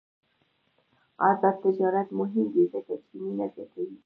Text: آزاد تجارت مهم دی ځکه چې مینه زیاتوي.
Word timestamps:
آزاد 1.29 1.55
تجارت 1.65 2.07
مهم 2.19 2.45
دی 2.53 2.63
ځکه 2.73 2.93
چې 3.05 3.13
مینه 3.23 3.45
زیاتوي. 3.55 3.97